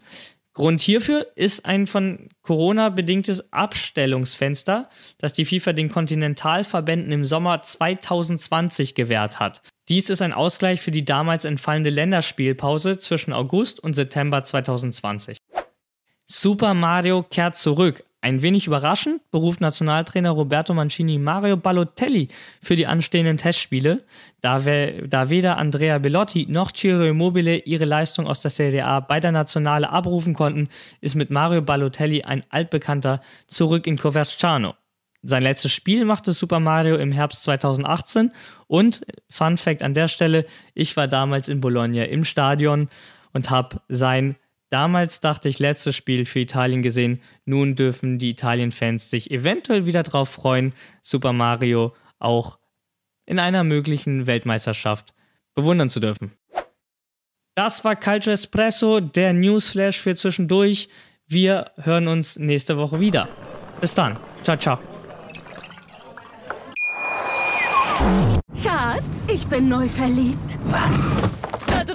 Grund 0.56 0.80
hierfür 0.80 1.26
ist 1.34 1.66
ein 1.66 1.86
von 1.86 2.30
Corona 2.42 2.88
bedingtes 2.88 3.52
Abstellungsfenster, 3.52 4.88
das 5.18 5.34
die 5.34 5.44
FIFA 5.44 5.74
den 5.74 5.90
Kontinentalverbänden 5.90 7.12
im 7.12 7.24
Sommer 7.26 7.60
2020 7.60 8.94
gewährt 8.94 9.38
hat. 9.38 9.60
Dies 9.88 10.08
ist 10.08 10.22
ein 10.22 10.32
Ausgleich 10.32 10.80
für 10.80 10.92
die 10.92 11.04
damals 11.04 11.44
entfallende 11.44 11.90
Länderspielpause 11.90 12.96
zwischen 12.96 13.34
August 13.34 13.80
und 13.80 13.92
September 13.92 14.44
2020. 14.44 15.36
Super 16.24 16.72
Mario 16.72 17.22
kehrt 17.24 17.58
zurück. 17.58 18.05
Ein 18.26 18.42
wenig 18.42 18.66
überraschend 18.66 19.20
beruft 19.30 19.60
Nationaltrainer 19.60 20.30
Roberto 20.30 20.74
Mancini 20.74 21.16
Mario 21.16 21.56
Balotelli 21.56 22.26
für 22.60 22.74
die 22.74 22.88
anstehenden 22.88 23.36
Testspiele, 23.36 24.02
da, 24.40 24.64
we 24.64 25.04
da 25.06 25.30
weder 25.30 25.58
Andrea 25.58 25.98
Bellotti 25.98 26.46
noch 26.48 26.72
Ciro 26.72 27.04
Immobile 27.04 27.58
ihre 27.58 27.84
Leistung 27.84 28.26
aus 28.26 28.40
der 28.40 28.50
Serie 28.50 28.84
A 28.84 28.98
bei 28.98 29.20
der 29.20 29.30
Nationale 29.30 29.90
abrufen 29.90 30.34
konnten, 30.34 30.68
ist 31.00 31.14
mit 31.14 31.30
Mario 31.30 31.62
Balotelli 31.62 32.24
ein 32.24 32.42
altbekannter 32.50 33.20
zurück 33.46 33.86
in 33.86 33.96
Coverciano. 33.96 34.74
Sein 35.22 35.44
letztes 35.44 35.70
Spiel 35.70 36.04
machte 36.04 36.32
Super 36.32 36.58
Mario 36.58 36.96
im 36.96 37.12
Herbst 37.12 37.44
2018 37.44 38.32
und, 38.66 39.06
Fun 39.30 39.56
Fact 39.56 39.84
an 39.84 39.94
der 39.94 40.08
Stelle, 40.08 40.46
ich 40.74 40.96
war 40.96 41.06
damals 41.06 41.48
in 41.48 41.60
Bologna 41.60 42.02
im 42.02 42.24
Stadion 42.24 42.88
und 43.32 43.50
habe 43.50 43.82
sein 43.88 44.34
Damals 44.70 45.20
dachte 45.20 45.48
ich, 45.48 45.58
letztes 45.58 45.94
Spiel 45.94 46.26
für 46.26 46.40
Italien 46.40 46.82
gesehen. 46.82 47.20
Nun 47.44 47.76
dürfen 47.76 48.18
die 48.18 48.30
Italien-Fans 48.30 49.10
sich 49.10 49.30
eventuell 49.30 49.86
wieder 49.86 50.02
darauf 50.02 50.28
freuen, 50.28 50.72
Super 51.02 51.32
Mario 51.32 51.94
auch 52.18 52.58
in 53.26 53.38
einer 53.38 53.64
möglichen 53.64 54.26
Weltmeisterschaft 54.26 55.14
bewundern 55.54 55.90
zu 55.90 56.00
dürfen. 56.00 56.32
Das 57.54 57.84
war 57.84 57.96
Calcio 57.96 58.32
Espresso, 58.32 59.00
der 59.00 59.32
Newsflash 59.32 59.98
für 60.00 60.14
zwischendurch. 60.14 60.88
Wir 61.26 61.72
hören 61.76 62.06
uns 62.06 62.38
nächste 62.38 62.76
Woche 62.76 63.00
wieder. 63.00 63.28
Bis 63.80 63.94
dann. 63.94 64.18
Ciao, 64.44 64.56
ciao. 64.56 64.78
Schatz, 68.62 69.26
ich 69.28 69.46
bin 69.46 69.68
neu 69.68 69.88
verliebt. 69.88 70.58
Was? 70.66 71.10